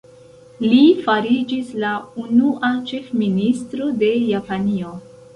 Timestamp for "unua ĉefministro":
2.23-3.91